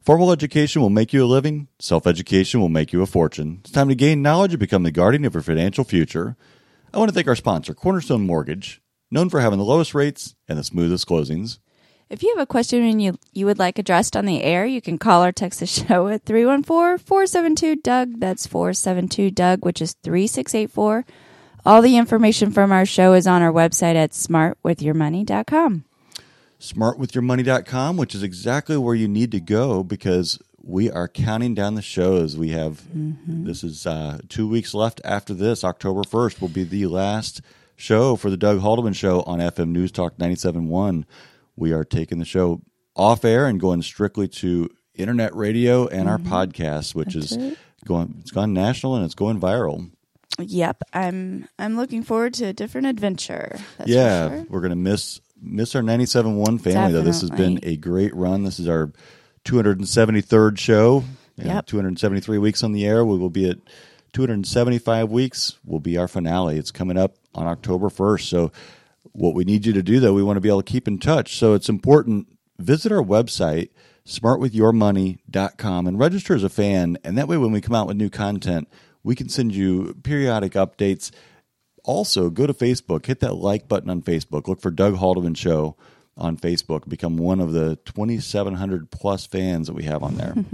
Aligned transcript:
Formal 0.00 0.32
education 0.32 0.80
will 0.80 0.88
make 0.88 1.12
you 1.12 1.22
a 1.22 1.26
living, 1.26 1.68
self 1.78 2.06
education 2.06 2.58
will 2.58 2.70
make 2.70 2.90
you 2.92 3.02
a 3.02 3.06
fortune. 3.06 3.58
It's 3.60 3.70
time 3.70 3.88
to 3.90 3.94
gain 3.94 4.22
knowledge 4.22 4.52
and 4.52 4.58
become 4.58 4.82
the 4.82 4.90
guardian 4.90 5.26
of 5.26 5.34
your 5.34 5.42
financial 5.42 5.84
future. 5.84 6.36
I 6.92 6.98
want 6.98 7.10
to 7.10 7.14
thank 7.14 7.28
our 7.28 7.36
sponsor, 7.36 7.74
Cornerstone 7.74 8.26
Mortgage, 8.26 8.80
known 9.10 9.28
for 9.28 9.40
having 9.40 9.58
the 9.58 9.64
lowest 9.64 9.94
rates 9.94 10.34
and 10.48 10.58
the 10.58 10.64
smoothest 10.64 11.06
closings. 11.06 11.58
If 12.08 12.22
you 12.22 12.30
have 12.30 12.42
a 12.42 12.46
question 12.46 12.82
and 12.82 13.00
you, 13.00 13.18
you 13.34 13.44
would 13.44 13.58
like 13.58 13.78
addressed 13.78 14.16
on 14.16 14.24
the 14.24 14.42
air, 14.42 14.64
you 14.64 14.80
can 14.80 14.96
call 14.96 15.22
or 15.22 15.32
text 15.32 15.60
the 15.60 15.66
show 15.66 16.08
at 16.08 16.24
314 16.24 16.98
472 17.04 17.76
Doug. 17.76 18.20
That's 18.20 18.46
472 18.46 19.30
Doug, 19.30 19.66
which 19.66 19.82
is 19.82 19.92
3684. 20.02 21.04
All 21.66 21.82
the 21.82 21.98
information 21.98 22.50
from 22.50 22.72
our 22.72 22.86
show 22.86 23.12
is 23.12 23.26
on 23.26 23.42
our 23.42 23.52
website 23.52 23.96
at 23.96 24.12
smartwithyourmoney.com. 24.12 25.84
Smartwithyourmoney.com, 26.60 27.96
which 27.96 28.14
is 28.14 28.22
exactly 28.22 28.76
where 28.76 28.94
you 28.94 29.08
need 29.08 29.32
to 29.32 29.40
go 29.40 29.82
because 29.82 30.38
we 30.62 30.90
are 30.90 31.08
counting 31.08 31.54
down 31.54 31.74
the 31.74 31.82
shows. 31.82 32.36
We 32.36 32.50
have, 32.50 32.82
this 33.26 33.64
is 33.64 33.86
uh, 33.86 34.18
two 34.28 34.46
weeks 34.46 34.74
left 34.74 35.00
after 35.04 35.32
this. 35.32 35.64
October 35.64 36.02
1st 36.02 36.40
will 36.40 36.48
be 36.48 36.64
the 36.64 36.86
last 36.86 37.40
show 37.76 38.14
for 38.14 38.28
the 38.28 38.36
Doug 38.36 38.60
Haldeman 38.60 38.94
Show 38.94 39.22
on 39.22 39.38
FM 39.38 39.70
News 39.70 39.90
Talk 39.90 40.16
97.1. 40.18 41.04
We 41.56 41.72
are 41.72 41.84
taking 41.84 42.18
the 42.18 42.24
show 42.26 42.60
off 42.94 43.24
air 43.24 43.46
and 43.46 43.58
going 43.58 43.80
strictly 43.82 44.28
to 44.28 44.68
internet 44.94 45.34
radio 45.34 45.86
and 45.86 46.08
our 46.08 46.18
podcast, 46.18 46.94
which 46.94 47.16
is 47.16 47.36
right. 47.36 47.56
going, 47.86 48.16
it's 48.20 48.30
gone 48.30 48.52
national 48.52 48.96
and 48.96 49.04
it's 49.04 49.14
going 49.14 49.40
viral. 49.40 49.90
Yep, 50.38 50.82
I'm 50.92 51.48
I'm 51.58 51.76
looking 51.76 52.02
forward 52.02 52.34
to 52.34 52.46
a 52.46 52.52
different 52.52 52.86
adventure. 52.86 53.58
That's 53.76 53.90
yeah, 53.90 54.28
sure. 54.28 54.46
we're 54.48 54.60
gonna 54.60 54.76
miss 54.76 55.20
miss 55.42 55.74
our 55.74 55.82
97.1 55.82 56.60
family 56.60 56.92
though. 56.92 57.02
This 57.02 57.20
has 57.20 57.30
been 57.30 57.58
a 57.62 57.76
great 57.76 58.14
run. 58.14 58.44
This 58.44 58.58
is 58.60 58.68
our 58.68 58.92
273rd 59.44 60.58
show. 60.58 61.04
Yeah, 61.36 61.54
Yep. 61.54 61.66
273 61.66 62.38
weeks 62.38 62.62
on 62.62 62.72
the 62.72 62.84
air. 62.86 63.04
We 63.04 63.16
will 63.16 63.30
be 63.30 63.48
at 63.48 63.58
275 64.12 65.10
weeks. 65.10 65.56
Will 65.64 65.80
be 65.80 65.96
our 65.96 66.08
finale. 66.08 66.58
It's 66.58 66.70
coming 66.70 66.98
up 66.98 67.14
on 67.34 67.46
October 67.46 67.88
1st. 67.88 68.28
So, 68.28 68.52
what 69.12 69.34
we 69.34 69.44
need 69.44 69.64
you 69.66 69.72
to 69.72 69.82
do 69.82 69.98
though, 70.00 70.12
we 70.12 70.22
want 70.22 70.36
to 70.36 70.40
be 70.40 70.48
able 70.48 70.62
to 70.62 70.70
keep 70.70 70.86
in 70.86 70.98
touch. 70.98 71.36
So 71.36 71.54
it's 71.54 71.68
important. 71.68 72.26
Visit 72.58 72.92
our 72.92 73.02
website 73.02 73.70
smartwithyourmoney.com 74.06 75.86
and 75.86 75.98
register 75.98 76.34
as 76.34 76.42
a 76.44 76.48
fan. 76.48 76.98
And 77.04 77.16
that 77.18 77.28
way, 77.28 77.36
when 77.36 77.52
we 77.52 77.60
come 77.60 77.74
out 77.74 77.86
with 77.86 77.96
new 77.96 78.10
content, 78.10 78.68
we 79.02 79.14
can 79.14 79.28
send 79.28 79.54
you 79.54 79.94
periodic 80.02 80.52
updates 80.52 81.10
also 81.84 82.30
go 82.30 82.46
to 82.46 82.54
facebook 82.54 83.06
hit 83.06 83.20
that 83.20 83.34
like 83.34 83.68
button 83.68 83.90
on 83.90 84.02
facebook 84.02 84.46
look 84.48 84.60
for 84.60 84.70
doug 84.70 84.96
haldeman 84.96 85.34
show 85.34 85.76
on 86.16 86.36
facebook 86.36 86.88
become 86.88 87.16
one 87.16 87.40
of 87.40 87.52
the 87.52 87.76
2700 87.84 88.90
plus 88.90 89.26
fans 89.26 89.66
that 89.66 89.74
we 89.74 89.84
have 89.84 90.02
on 90.02 90.14
there 90.16 90.34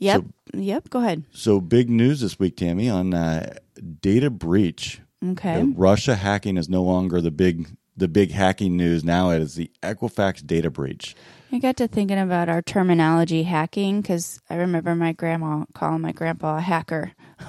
Yep, 0.00 0.26
yep. 0.54 0.90
Go 0.90 1.00
ahead. 1.00 1.24
so 1.32 1.60
big 1.60 1.90
news 1.90 2.20
this 2.20 2.38
week 2.38 2.56
tammy 2.56 2.88
on 2.88 3.14
uh, 3.14 3.56
data 4.00 4.30
breach 4.30 5.00
Okay. 5.32 5.64
Russia 5.74 6.14
hacking 6.14 6.56
is 6.56 6.68
no 6.68 6.84
longer 6.84 7.20
the 7.20 7.32
big 7.32 7.68
the 7.98 8.08
big 8.08 8.30
hacking 8.30 8.76
news 8.76 9.04
now 9.04 9.30
is 9.30 9.54
the 9.56 9.70
equifax 9.82 10.44
data 10.46 10.70
breach 10.70 11.14
I 11.50 11.58
got 11.58 11.76
to 11.78 11.88
thinking 11.88 12.18
about 12.18 12.48
our 12.50 12.60
terminology 12.62 13.42
hacking 13.44 14.02
because 14.02 14.38
I 14.50 14.56
remember 14.56 14.94
my 14.94 15.12
grandma 15.12 15.64
calling 15.72 16.02
my 16.02 16.12
grandpa 16.12 16.58
a 16.58 16.60
hacker. 16.60 17.12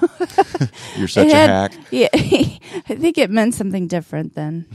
you're 0.96 1.06
such 1.08 1.26
It 1.26 1.32
a 1.32 1.36
had- 1.36 1.50
hack 1.50 1.72
Yeah, 1.90 2.08
I 2.14 2.96
think 2.96 3.18
it 3.18 3.30
meant 3.30 3.54
something 3.54 3.86
different 3.88 4.34
then. 4.34 4.66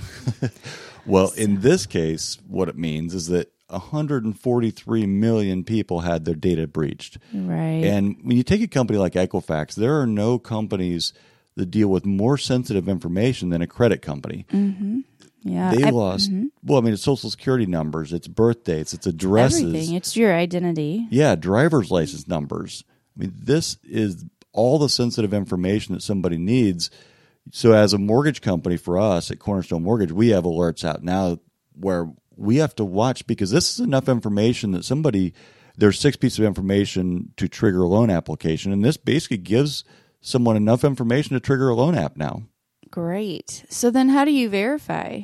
well 1.06 1.32
in 1.38 1.62
this 1.62 1.86
case 1.86 2.38
what 2.48 2.70
it 2.70 2.78
means 2.78 3.14
is 3.14 3.28
that 3.28 3.52
143 3.68 5.06
million 5.08 5.64
people 5.64 6.02
had 6.02 6.26
their 6.26 6.36
data 6.36 6.68
breached 6.68 7.18
Right. 7.34 7.84
And 7.84 8.18
when 8.22 8.38
you 8.38 8.44
take 8.44 8.62
a 8.62 8.68
company 8.68 9.00
like 9.00 9.14
Equifax, 9.14 9.76
there 9.76 10.00
are 10.00 10.06
no 10.08 10.38
companies 10.40 11.14
that 11.56 11.72
deal 11.72 11.88
with 11.88 12.06
more 12.06 12.38
sensitive 12.38 12.88
information 12.90 13.50
than 13.50 13.62
a 13.62 13.68
credit 13.68 14.02
company. 14.02 14.46
Mm-hmm. 14.52 15.00
Yeah. 15.46 15.74
they 15.74 15.84
I- 15.84 15.92
lost, 15.92 16.32
mm-hmm. 16.32 16.48
well, 16.64 16.80
I 16.80 16.82
mean, 16.82 16.94
it's 16.94 17.04
social 17.04 17.30
security 17.30 17.68
numbers, 17.68 18.12
it's 18.12 18.28
birth 18.28 18.64
dates, 18.64 18.94
it's 18.94 19.06
addresses. 19.06 19.64
everything. 19.64 19.96
It's 19.96 20.18
your 20.18 20.34
identity. 20.34 21.08
Yeah, 21.12 21.36
driver's 21.36 21.92
license 21.92 22.28
numbers. 22.28 22.84
I 23.16 23.22
mean, 23.22 23.34
this 23.38 23.78
is 23.84 24.26
all 24.52 24.80
the 24.80 24.90
sensitive 24.90 25.34
information 25.34 25.94
that 25.94 26.02
somebody 26.02 26.38
needs. 26.38 26.90
So, 27.52 27.74
as 27.74 27.94
a 27.94 28.00
mortgage 28.00 28.42
company 28.42 28.76
for 28.76 28.98
us 28.98 29.30
at 29.30 29.38
Cornerstone 29.38 29.84
Mortgage, 29.84 30.12
we 30.12 30.30
have 30.30 30.46
alerts 30.46 30.84
out 30.84 31.04
now 31.04 31.38
where 31.80 32.12
we 32.36 32.58
have 32.58 32.76
to 32.76 32.86
watch 32.86 33.28
because 33.28 33.52
this 33.52 33.72
is 33.72 33.80
enough 33.80 34.10
information 34.10 34.72
that 34.72 34.84
somebody, 34.84 35.34
there's 35.78 36.00
six 36.00 36.18
pieces 36.18 36.40
of 36.40 36.46
information 36.46 37.34
to 37.38 37.48
trigger 37.48 37.84
a 37.84 37.88
loan 37.88 38.10
application. 38.10 38.72
And 38.74 38.84
this 38.84 38.98
basically 38.98 39.38
gives 39.38 39.84
someone 40.22 40.58
enough 40.58 40.84
information 40.84 41.36
to 41.36 41.40
trigger 41.40 41.70
a 41.70 41.76
loan 41.76 41.96
app 41.96 42.18
now. 42.18 42.44
Great. 42.90 43.64
So 43.70 43.92
then, 43.92 44.10
how 44.10 44.26
do 44.26 44.32
you 44.32 44.50
verify? 44.50 45.22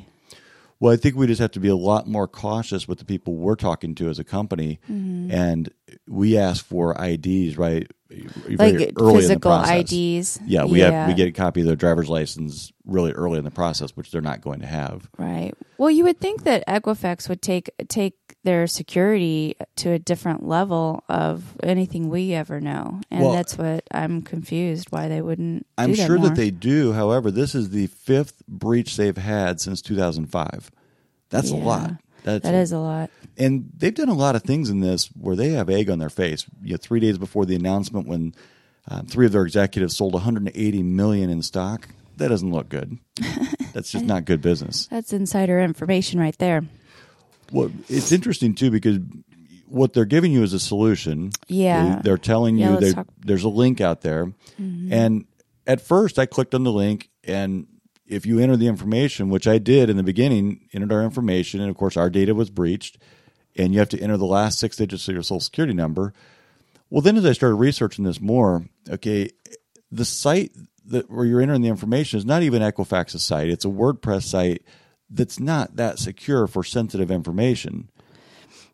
Well, 0.81 0.91
I 0.91 0.97
think 0.97 1.15
we 1.15 1.27
just 1.27 1.39
have 1.39 1.51
to 1.51 1.59
be 1.59 1.67
a 1.67 1.75
lot 1.75 2.07
more 2.07 2.27
cautious 2.27 2.87
with 2.87 2.97
the 2.97 3.05
people 3.05 3.35
we're 3.35 3.55
talking 3.55 3.93
to 3.95 4.09
as 4.09 4.17
a 4.17 4.23
company, 4.23 4.79
mm-hmm. 4.89 5.29
and 5.29 5.71
we 6.09 6.39
ask 6.39 6.65
for 6.65 6.99
IDs, 6.99 7.55
right? 7.55 7.87
Like 8.09 8.91
early 8.97 9.25
in 9.25 9.39
the 9.39 9.39
physical. 9.39 9.63
IDs. 9.63 10.39
Yeah, 10.43 10.65
we 10.65 10.79
have 10.79 11.07
we 11.07 11.13
get 11.13 11.27
a 11.27 11.31
copy 11.31 11.61
of 11.61 11.67
their 11.67 11.75
driver's 11.75 12.09
license 12.09 12.73
really 12.91 13.11
early 13.11 13.37
in 13.37 13.43
the 13.43 13.51
process, 13.51 13.91
which 13.91 14.11
they're 14.11 14.21
not 14.21 14.41
going 14.41 14.59
to 14.59 14.65
have. 14.67 15.09
Right. 15.17 15.53
Well, 15.77 15.89
you 15.89 16.03
would 16.03 16.19
think 16.19 16.43
that 16.43 16.65
Equifax 16.67 17.27
would 17.29 17.41
take 17.41 17.69
take 17.87 18.15
their 18.43 18.65
security 18.67 19.55
to 19.75 19.91
a 19.91 19.99
different 19.99 20.47
level 20.47 21.03
of 21.09 21.43
anything 21.63 22.09
we 22.09 22.33
ever 22.33 22.59
know, 22.59 23.01
and 23.11 23.21
Well- 23.23 23.33
that's 23.33 23.57
what 23.57 23.83
I'm 23.91 24.21
confused 24.21 24.87
why 24.91 25.07
they 25.07 25.21
wouldn't. 25.21 25.65
I'm 25.77 25.91
do 25.91 25.95
that 25.97 26.07
sure 26.07 26.17
more. 26.17 26.29
that 26.29 26.35
they 26.35 26.51
do. 26.51 26.93
However, 26.93 27.31
this 27.31 27.53
is 27.55 27.69
the 27.69 27.87
fifth 27.87 28.41
breach 28.47 28.97
they've 28.97 29.15
had 29.17 29.61
since 29.61 29.81
2005. 29.81 30.71
That's 31.29 31.49
a 31.51 31.55
lot. 31.55 31.93
That's 32.23 32.43
That 32.43 32.53
is 32.53 32.71
a 32.71 32.77
lot. 32.77 33.09
and 33.37 33.69
they've 33.75 33.93
done 33.95 34.09
a 34.09 34.13
lot 34.13 34.35
of 34.35 34.43
things 34.43 34.69
in 34.69 34.79
this 34.81 35.07
where 35.19 35.35
they 35.35 35.49
have 35.49 35.69
egg 35.69 35.89
on 35.89 35.97
their 35.99 36.09
face. 36.09 36.45
You 36.63 36.71
know, 36.71 36.77
three 36.77 36.99
days 36.99 37.17
before 37.17 37.45
the 37.45 37.55
announcement, 37.55 38.07
when 38.07 38.35
um, 38.87 39.05
three 39.07 39.25
of 39.25 39.31
their 39.31 39.43
executives 39.43 39.95
sold 39.97 40.13
180 40.13 40.83
million 40.83 41.29
in 41.29 41.41
stock, 41.41 41.87
that 42.17 42.27
doesn't 42.29 42.51
look 42.51 42.69
good. 42.69 42.97
That's 43.73 43.91
just 43.91 44.05
not 44.05 44.25
good 44.25 44.41
business. 44.41 44.87
That's 44.87 45.13
insider 45.13 45.59
information 45.59 46.19
right 46.19 46.37
there. 46.37 46.63
Well, 47.51 47.71
it's 47.89 48.11
interesting 48.11 48.55
too 48.55 48.71
because 48.71 48.99
what 49.67 49.93
they're 49.93 50.05
giving 50.05 50.31
you 50.31 50.43
is 50.43 50.53
a 50.53 50.59
solution. 50.59 51.31
Yeah. 51.47 51.95
They- 51.97 52.01
they're 52.03 52.17
telling 52.17 52.57
Yeah, 52.57 52.67
you 52.67 52.73
let's 52.75 52.85
they- 52.87 52.93
talk- 52.93 53.07
Mm-hmm. 53.07 53.27
there's 53.27 53.43
a 53.43 53.49
link 53.49 53.81
out 53.81 54.01
there, 54.01 54.31
and 54.57 55.25
at 55.67 55.81
first 55.81 56.19
I 56.19 56.25
clicked 56.25 56.53
on 56.55 56.63
the 56.63 56.71
link 56.71 57.09
and. 57.23 57.67
If 58.07 58.25
you 58.25 58.39
enter 58.39 58.57
the 58.57 58.67
information, 58.67 59.29
which 59.29 59.47
I 59.47 59.57
did 59.57 59.89
in 59.89 59.95
the 59.95 60.03
beginning, 60.03 60.67
entered 60.73 60.91
our 60.91 61.01
information, 61.01 61.61
and 61.61 61.69
of 61.69 61.77
course 61.77 61.95
our 61.95 62.09
data 62.09 62.35
was 62.35 62.49
breached, 62.49 62.97
and 63.55 63.71
you 63.71 63.79
have 63.79 63.87
to 63.87 63.99
enter 64.01 64.17
the 64.17 64.25
last 64.25 64.59
six 64.59 64.75
digits 64.75 65.07
of 65.07 65.13
your 65.13 65.23
social 65.23 65.39
security 65.39 65.73
number. 65.73 66.11
Well, 66.89 67.01
then 67.01 67.15
as 67.15 67.25
I 67.25 67.31
started 67.31 67.55
researching 67.55 68.03
this 68.03 68.19
more, 68.19 68.65
okay, 68.89 69.29
the 69.93 70.03
site 70.03 70.51
that 70.91 71.09
where 71.09 71.25
you're 71.25 71.41
entering 71.41 71.61
the 71.61 71.69
information 71.69 72.17
is 72.17 72.25
not 72.25 72.43
even 72.43 72.61
Equifax's 72.61 73.23
site; 73.23 73.49
it's 73.49 73.65
a 73.65 73.69
WordPress 73.69 74.23
site 74.23 74.63
that's 75.09 75.39
not 75.39 75.75
that 75.75 75.99
secure 75.99 76.47
for 76.47 76.63
sensitive 76.63 77.11
information. 77.11 77.89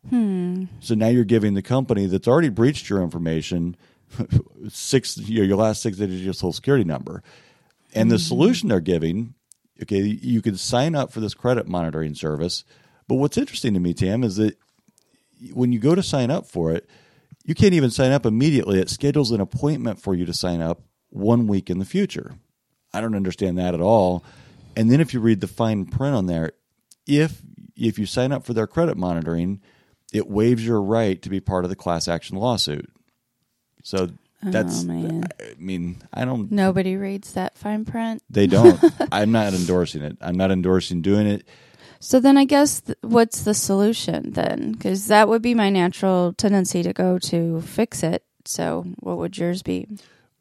Hmm. 0.10 0.66
So 0.80 0.96
now 0.96 1.08
you're 1.08 1.26
giving 1.26 1.54
the 1.54 1.62
company 1.62 2.06
that's 2.06 2.28
already 2.28 2.50
breached 2.50 2.90
your 2.90 3.02
information 3.02 3.76
six 4.70 5.18
your, 5.18 5.46
your 5.46 5.58
last 5.58 5.82
six 5.82 5.98
digits 5.98 6.20
of 6.20 6.26
your 6.26 6.34
social 6.34 6.54
security 6.54 6.84
number. 6.84 7.24
And 7.94 8.12
the 8.12 8.16
hmm. 8.16 8.22
solution 8.22 8.70
they're 8.70 8.80
giving, 8.80 9.34
okay, 9.82 10.00
you 10.00 10.42
can 10.42 10.58
sign 10.58 10.96
up 10.96 11.12
for 11.12 11.20
this 11.20 11.34
credit 11.34 11.68
monitoring 11.68 12.16
service. 12.16 12.64
But 13.08 13.16
what's 13.16 13.38
interesting 13.38 13.74
to 13.74 13.80
me, 13.80 13.94
Tam, 13.94 14.24
is 14.24 14.36
that 14.38 14.58
when 15.54 15.72
you 15.72 15.80
go 15.80 15.96
to 15.96 16.04
sign 16.04 16.30
up 16.30 16.46
for 16.46 16.74
it, 16.74 16.88
you 17.46 17.56
can't 17.56 17.74
even 17.74 17.90
sign 17.90 18.12
up 18.12 18.26
immediately. 18.26 18.80
It 18.80 18.90
schedules 18.90 19.32
an 19.32 19.40
appointment 19.40 20.02
for 20.02 20.14
you 20.14 20.26
to 20.26 20.34
sign 20.34 20.62
up 20.62 20.82
one 21.10 21.48
week 21.48 21.70
in 21.70 21.80
the 21.80 21.86
future. 21.86 22.36
I 22.94 23.02
don't 23.02 23.16
understand 23.16 23.58
that 23.58 23.74
at 23.74 23.82
all. 23.82 24.24
And 24.76 24.92
then 24.92 25.02
if 25.02 25.14
you 25.14 25.20
read 25.20 25.42
the 25.42 25.48
fine 25.48 25.86
print 25.86 26.16
on 26.16 26.28
there, 26.28 26.52
if 27.06 27.42
if 27.76 28.00
you 28.00 28.06
sign 28.06 28.32
up 28.32 28.46
for 28.46 28.54
their 28.54 28.68
credit 28.68 28.98
monitoring, 28.98 29.62
it 30.14 30.28
waives 30.28 30.66
your 30.66 30.82
right 30.82 31.22
to 31.22 31.30
be 31.30 31.40
part 31.40 31.64
of 31.64 31.70
the 31.70 31.76
class 31.76 32.08
action 32.08 32.38
lawsuit. 32.38 32.90
So 33.84 34.10
oh, 34.46 34.52
that's 34.52 34.84
man. 34.84 35.24
I 35.40 35.56
mean, 35.58 36.02
I 36.14 36.26
don't 36.26 36.52
Nobody 36.52 36.96
reads 36.96 37.34
that 37.34 37.58
fine 37.58 37.86
print. 37.86 38.22
they 38.30 38.48
don't. 38.48 38.80
I'm 39.12 39.32
not 39.32 39.54
endorsing 39.54 40.02
it. 40.02 40.18
I'm 40.22 40.36
not 40.36 40.52
endorsing 40.52 41.02
doing 41.02 41.28
it. 41.28 41.48
So 42.00 42.20
then 42.20 42.38
I 42.38 42.46
guess 42.46 42.82
th- 42.82 42.98
what's 43.02 43.44
the 43.44 43.54
solution 43.56 44.32
then? 44.34 44.74
Because 44.74 45.08
that 45.08 45.28
would 45.28 45.42
be 45.42 45.56
my 45.56 45.70
natural 45.70 46.34
tendency 46.34 46.84
to 46.84 46.94
go 46.94 47.18
to 47.20 47.62
fix 47.62 48.04
it. 48.04 48.24
So 48.46 48.86
what 49.00 49.18
would 49.18 49.38
yours 49.38 49.64
be? 49.64 49.88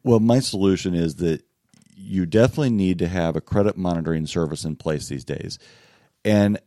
Well, 0.07 0.21
my 0.21 0.39
solution 0.39 0.95
is 0.95 1.15
that 1.15 1.43
you 1.93 2.25
definitely 2.25 2.69
need 2.69 2.99
to 2.99 3.09
have 3.09 3.35
a 3.35 3.41
credit 3.41 3.75
monitoring 3.75 4.25
service 4.25 4.63
in 4.63 4.77
place 4.77 5.09
these 5.09 5.25
days. 5.25 5.59
And 6.23 6.59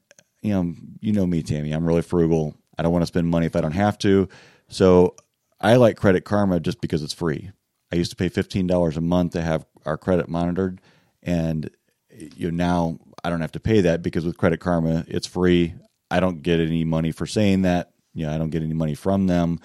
you 0.42 0.52
know, 0.52 0.74
you 1.00 1.14
know 1.14 1.26
me, 1.26 1.42
Tammy. 1.42 1.72
I'm 1.72 1.86
really 1.86 2.02
frugal. 2.02 2.54
I 2.76 2.82
don't 2.82 2.92
want 2.92 3.00
to 3.00 3.06
spend 3.06 3.28
money 3.28 3.46
if 3.46 3.56
I 3.56 3.62
don't 3.62 3.72
have 3.72 3.96
to. 4.00 4.28
So 4.68 5.14
I 5.58 5.76
like 5.76 5.96
Credit 5.96 6.22
Karma 6.22 6.60
just 6.60 6.82
because 6.82 7.02
it's 7.02 7.14
free. 7.14 7.50
I 7.90 7.96
used 7.96 8.10
to 8.10 8.16
pay 8.16 8.28
fifteen 8.28 8.66
dollars 8.66 8.98
a 8.98 9.00
month 9.00 9.32
to 9.32 9.40
have 9.40 9.64
our 9.86 9.96
credit 9.96 10.28
monitored, 10.28 10.82
and 11.22 11.70
you 12.10 12.50
know 12.50 12.56
now 12.64 12.98
I 13.24 13.30
don't 13.30 13.40
have 13.40 13.52
to 13.52 13.60
pay 13.60 13.80
that 13.80 14.02
because 14.02 14.26
with 14.26 14.36
Credit 14.36 14.60
Karma 14.60 15.06
it's 15.08 15.26
free. 15.26 15.72
I 16.10 16.20
don't 16.20 16.42
get 16.42 16.60
any 16.60 16.84
money 16.84 17.10
for 17.10 17.24
saying 17.24 17.62
that. 17.62 17.92
You 18.12 18.26
know, 18.26 18.34
I 18.34 18.36
don't 18.36 18.50
get 18.50 18.62
any 18.62 18.74
money 18.74 18.94
from 18.94 19.28
them, 19.28 19.60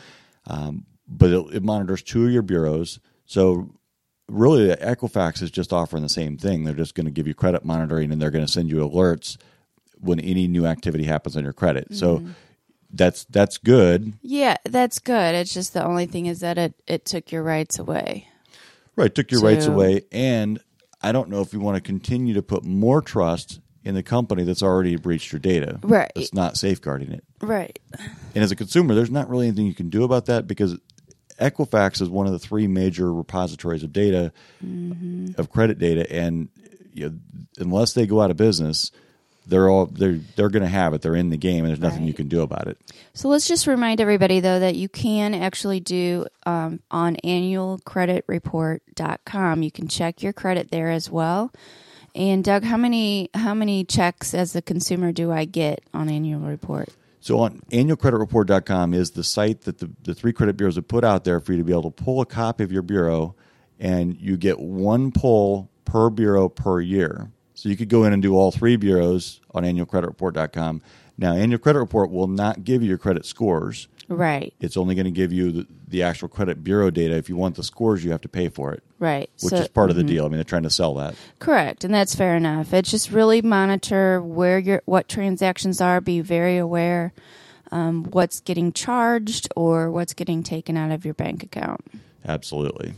um, 0.47 0.85
but 1.09 1.29
it, 1.29 1.55
it 1.55 1.63
monitors 1.63 2.03
two 2.03 2.25
of 2.25 2.31
your 2.31 2.41
bureaus. 2.41 3.01
So 3.25 3.69
really, 4.29 4.69
Equifax 4.75 5.41
is 5.41 5.51
just 5.51 5.73
offering 5.73 6.03
the 6.03 6.09
same 6.09 6.37
thing. 6.37 6.63
They're 6.63 6.73
just 6.73 6.95
going 6.95 7.05
to 7.05 7.11
give 7.11 7.27
you 7.27 7.33
credit 7.33 7.65
monitoring, 7.65 8.11
and 8.11 8.21
they're 8.21 8.31
going 8.31 8.45
to 8.45 8.51
send 8.51 8.69
you 8.69 8.77
alerts 8.77 9.37
when 9.99 10.19
any 10.19 10.47
new 10.47 10.65
activity 10.65 11.05
happens 11.05 11.37
on 11.37 11.43
your 11.43 11.53
credit. 11.53 11.95
So 11.95 12.19
mm-hmm. 12.19 12.31
that's 12.91 13.25
that's 13.25 13.57
good. 13.57 14.13
Yeah, 14.21 14.57
that's 14.65 14.99
good. 14.99 15.35
It's 15.35 15.53
just 15.53 15.73
the 15.73 15.85
only 15.85 16.05
thing 16.05 16.25
is 16.25 16.41
that 16.41 16.57
it, 16.57 16.73
it 16.87 17.05
took 17.05 17.31
your 17.31 17.43
rights 17.43 17.79
away. 17.79 18.27
Right, 18.95 19.13
took 19.13 19.31
your 19.31 19.41
rights 19.41 19.65
away, 19.65 20.03
and 20.13 20.59
I 21.01 21.11
don't 21.11 21.29
know 21.29 21.41
if 21.41 21.51
you 21.51 21.59
want 21.59 21.75
to 21.75 21.81
continue 21.81 22.33
to 22.35 22.41
put 22.41 22.63
more 22.63 23.01
trust 23.01 23.59
in 23.83 23.93
the 23.93 24.01
company 24.01 24.43
that's 24.43 24.63
already 24.63 24.95
breached 24.95 25.31
your 25.31 25.39
data. 25.39 25.79
Right. 25.83 26.11
That's 26.15 26.33
not 26.33 26.57
safeguarding 26.57 27.11
it. 27.11 27.23
Right. 27.41 27.77
And 28.33 28.43
as 28.43 28.51
a 28.51 28.55
consumer, 28.55 28.95
there's 28.95 29.11
not 29.11 29.29
really 29.29 29.47
anything 29.47 29.67
you 29.67 29.75
can 29.75 29.89
do 29.89 30.03
about 30.03 30.25
that 30.25 30.47
because 30.47 30.77
Equifax 31.39 32.01
is 32.01 32.09
one 32.09 32.27
of 32.27 32.33
the 32.33 32.39
three 32.39 32.67
major 32.67 33.13
repositories 33.13 33.83
of 33.83 33.91
data, 33.91 34.31
of 35.37 35.49
credit 35.51 35.79
data, 35.79 36.09
and 36.11 36.47
you 36.93 37.09
know, 37.09 37.15
unless 37.57 37.93
they 37.93 38.07
go 38.07 38.21
out 38.21 38.31
of 38.31 38.37
business, 38.37 38.91
they're 39.47 39.69
all 39.69 39.85
they're 39.85 40.19
they're 40.35 40.49
going 40.49 40.63
to 40.63 40.69
have 40.69 40.93
it. 40.93 41.01
They're 41.01 41.15
in 41.15 41.29
the 41.29 41.37
game, 41.37 41.65
and 41.65 41.69
there's 41.69 41.79
nothing 41.79 42.05
you 42.05 42.13
can 42.13 42.27
do 42.27 42.41
about 42.41 42.67
it. 42.67 42.77
So 43.13 43.29
let's 43.29 43.47
just 43.47 43.67
remind 43.67 44.01
everybody, 44.01 44.39
though, 44.39 44.59
that 44.59 44.75
you 44.75 44.89
can 44.89 45.33
actually 45.33 45.79
do 45.79 46.25
um, 46.45 46.79
on 46.89 47.17
annualcreditreport.com. 47.23 49.63
You 49.63 49.71
can 49.71 49.87
check 49.87 50.23
your 50.23 50.33
credit 50.33 50.71
there 50.71 50.89
as 50.89 51.09
well. 51.09 51.53
And 52.15 52.43
Doug, 52.43 52.63
how 52.63 52.77
many 52.77 53.29
how 53.33 53.53
many 53.53 53.83
checks 53.83 54.33
as 54.33 54.55
a 54.55 54.61
consumer 54.61 55.11
do 55.11 55.31
I 55.31 55.45
get 55.45 55.83
on 55.93 56.09
annual 56.09 56.39
report? 56.39 56.89
So 57.25 57.39
on 57.39 57.59
annualcreditreport.com 57.71 58.93
is 58.93 59.09
the 59.09 59.23
site 59.23 59.61
that 59.61 59.79
the, 59.79 59.89
the 60.03 60.13
three 60.13 60.31
credit 60.31 60.57
bureaus 60.57 60.75
have 60.75 60.87
put 60.87 61.03
out 61.03 61.23
there 61.23 61.39
for 61.39 61.53
you 61.53 61.57
to 61.57 61.63
be 61.63 61.71
able 61.71 61.89
to 61.89 62.03
pull 62.03 62.21
a 62.21 62.25
copy 62.27 62.63
of 62.63 62.71
your 62.71 62.83
bureau 62.83 63.35
and 63.79 64.15
you 64.15 64.37
get 64.37 64.59
one 64.59 65.11
pull 65.11 65.71
per 65.85 66.11
bureau 66.11 66.49
per 66.49 66.79
year. 66.81 67.31
So 67.55 67.67
you 67.67 67.75
could 67.75 67.89
go 67.89 68.03
in 68.03 68.13
and 68.13 68.21
do 68.21 68.35
all 68.35 68.51
three 68.51 68.75
bureaus 68.75 69.41
on 69.55 69.63
annualcreditreport.com. 69.63 70.83
Now, 71.17 71.33
annual 71.33 71.59
credit 71.59 71.79
report 71.79 72.11
will 72.11 72.27
not 72.27 72.63
give 72.63 72.81
you 72.81 72.89
your 72.89 72.97
credit 72.97 73.25
scores. 73.25 73.87
Right, 74.07 74.53
It's 74.59 74.77
only 74.77 74.93
going 74.93 75.05
to 75.05 75.11
give 75.11 75.33
you 75.33 75.51
the, 75.51 75.67
the 75.87 76.03
actual 76.03 76.27
credit 76.27 76.63
bureau 76.63 76.91
data. 76.91 77.15
If 77.15 77.27
you 77.27 77.35
want 77.35 77.55
the 77.55 77.63
scores, 77.63 78.05
you 78.05 78.11
have 78.11 78.21
to 78.21 78.29
pay 78.29 78.49
for 78.49 78.71
it, 78.71 78.83
right. 78.99 79.27
which 79.41 79.49
So- 79.49 79.57
is 79.57 79.67
part 79.67 79.89
of 79.89 79.95
the 79.95 80.03
deal. 80.03 80.25
I 80.25 80.27
mean, 80.27 80.37
they're 80.37 80.43
trying 80.43 80.61
to 80.63 80.69
sell 80.69 80.93
that. 80.95 81.15
Correct, 81.39 81.83
and 81.83 81.91
that's 81.91 82.13
fair 82.13 82.35
enough. 82.35 82.71
It's 82.71 82.91
just 82.91 83.09
really 83.11 83.41
monitor 83.41 84.21
where 84.21 84.59
your 84.59 84.83
what 84.85 85.09
transactions 85.09 85.81
are. 85.81 86.01
Be 86.01 86.21
very 86.21 86.57
aware 86.57 87.13
um, 87.71 88.03
what's 88.11 88.41
getting 88.41 88.71
charged 88.73 89.47
or 89.55 89.89
what's 89.89 90.13
getting 90.13 90.43
taken 90.43 90.77
out 90.77 90.91
of 90.91 91.03
your 91.03 91.15
bank 91.15 91.41
account. 91.41 91.81
Absolutely. 92.27 92.93